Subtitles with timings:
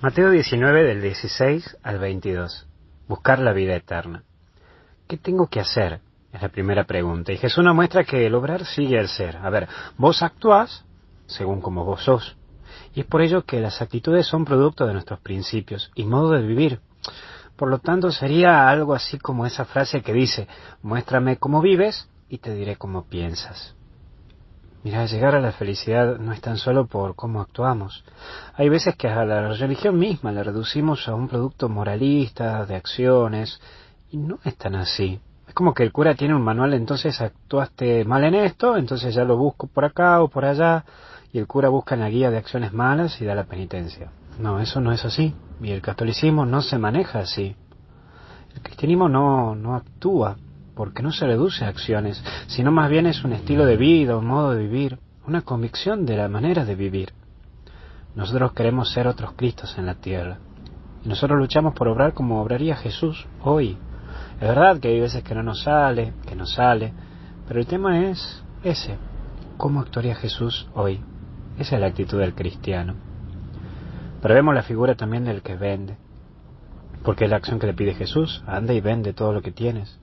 [0.00, 2.68] Mateo 19 del 16 al 22.
[3.08, 4.22] Buscar la vida eterna.
[5.08, 5.98] ¿Qué tengo que hacer?
[6.32, 7.32] Es la primera pregunta.
[7.32, 9.38] Y Jesús nos muestra que el obrar sigue el ser.
[9.38, 9.66] A ver,
[9.96, 10.84] vos actuás
[11.26, 12.36] según como vos sos.
[12.94, 16.46] Y es por ello que las actitudes son producto de nuestros principios y modo de
[16.46, 16.78] vivir.
[17.56, 20.46] Por lo tanto, sería algo así como esa frase que dice,
[20.80, 23.74] muéstrame cómo vives y te diré cómo piensas.
[24.88, 28.02] Mira, llegar a la felicidad no es tan solo por cómo actuamos.
[28.54, 33.60] Hay veces que a la religión misma la reducimos a un producto moralista, de acciones,
[34.10, 35.20] y no es tan así.
[35.46, 39.24] Es como que el cura tiene un manual, entonces actuaste mal en esto, entonces ya
[39.24, 40.86] lo busco por acá o por allá,
[41.34, 44.10] y el cura busca en la guía de acciones malas y da la penitencia.
[44.38, 45.34] No, eso no es así.
[45.60, 47.54] Y el catolicismo no se maneja así.
[48.54, 50.38] El cristianismo no, no actúa
[50.78, 54.28] porque no se reduce a acciones, sino más bien es un estilo de vida, un
[54.28, 57.12] modo de vivir, una convicción de la manera de vivir.
[58.14, 60.38] Nosotros queremos ser otros Cristos en la tierra.
[61.04, 63.76] Y nosotros luchamos por obrar como obraría Jesús hoy.
[64.40, 66.92] Es verdad que hay veces que no nos sale, que no sale,
[67.48, 68.98] pero el tema es ese.
[69.56, 71.00] ¿Cómo actuaría Jesús hoy?
[71.58, 72.94] Esa es la actitud del cristiano.
[74.22, 75.96] Pero vemos la figura también del que vende.
[77.02, 78.44] Porque es la acción que le pide Jesús.
[78.46, 79.98] Anda y vende todo lo que tienes.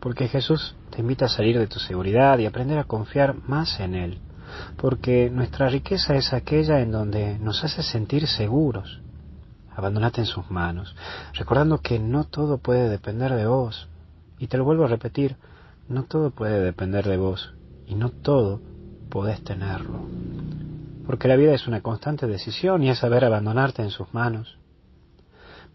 [0.00, 3.94] Porque Jesús te invita a salir de tu seguridad y aprender a confiar más en
[3.94, 4.18] Él.
[4.76, 9.00] Porque nuestra riqueza es aquella en donde nos hace sentir seguros.
[9.74, 10.96] Abandonate en sus manos,
[11.34, 13.88] recordando que no todo puede depender de vos.
[14.38, 15.36] Y te lo vuelvo a repetir,
[15.88, 17.54] no todo puede depender de vos
[17.86, 18.60] y no todo
[19.10, 20.00] podés tenerlo.
[21.06, 24.58] Porque la vida es una constante decisión y es saber abandonarte en sus manos.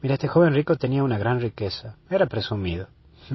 [0.01, 2.87] Mira, este joven rico tenía una gran riqueza, era presumido.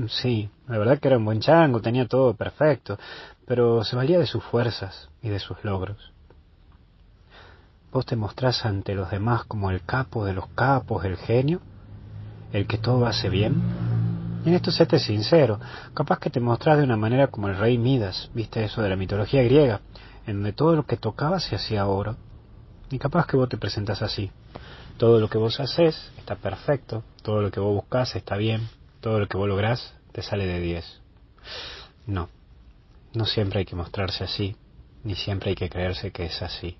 [0.08, 2.98] Sí, la verdad que era un buen chango, tenía todo perfecto,
[3.46, 6.12] pero se valía de sus fuerzas y de sus logros.
[7.92, 11.60] Vos te mostrás ante los demás como el capo de los capos, el genio,
[12.52, 13.54] el que todo hace bien.
[14.44, 15.58] Y en esto séte sincero,
[15.94, 18.96] capaz que te mostrás de una manera como el rey Midas, viste eso de la
[18.96, 19.80] mitología griega,
[20.26, 22.16] en donde todo lo que tocaba se hacía oro.
[22.90, 24.30] Y capaz que vos te presentás así.
[24.98, 28.68] Todo lo que vos haces está perfecto, todo lo que vos buscás está bien,
[29.06, 31.00] todo lo que vos lográs te sale de 10.
[32.08, 32.28] No,
[33.14, 34.56] no siempre hay que mostrarse así,
[35.04, 36.76] ni siempre hay que creerse que es así.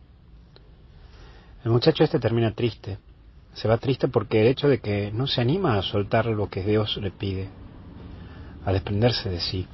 [1.65, 2.99] El muchacho este termina triste.
[3.55, 6.65] Se va triste porque el hecho de que no se anima a soltar lo que
[6.65, 7.49] Dios le pide,
[8.65, 9.69] a desprenderse de sí.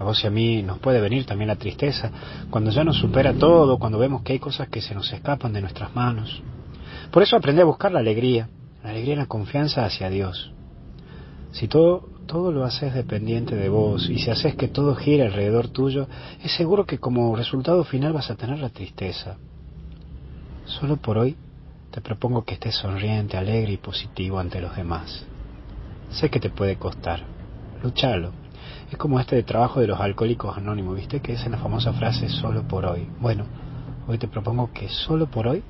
[0.00, 2.10] A vos y a mí nos puede venir también la tristeza
[2.50, 5.60] cuando ya nos supera todo, cuando vemos que hay cosas que se nos escapan de
[5.60, 6.42] nuestras manos.
[7.12, 8.48] Por eso aprende a buscar la alegría,
[8.82, 10.52] la alegría y la confianza hacia Dios.
[11.52, 15.68] Si todo, todo lo haces dependiente de vos y si haces que todo gire alrededor
[15.68, 16.06] tuyo,
[16.42, 19.36] es seguro que como resultado final vas a tener la tristeza.
[20.66, 21.36] Solo por hoy
[21.90, 25.24] te propongo que estés sonriente, alegre y positivo ante los demás.
[26.10, 27.22] Sé que te puede costar.
[27.82, 28.32] Luchalo.
[28.90, 31.20] Es como este de trabajo de los alcohólicos anónimos, ¿viste?
[31.20, 33.08] Que es en la famosa frase solo por hoy.
[33.20, 33.44] Bueno,
[34.06, 35.62] hoy te propongo que solo por hoy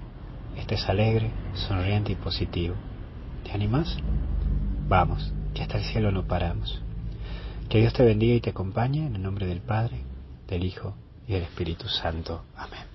[0.57, 2.75] estés alegre, sonriente y positivo.
[3.45, 3.97] ¿Te animas?
[4.89, 6.81] Vamos que hasta el cielo no paramos.
[7.69, 10.03] Que Dios te bendiga y te acompañe en el nombre del Padre,
[10.47, 10.95] del Hijo
[11.27, 12.45] y del Espíritu Santo.
[12.57, 12.88] Amén.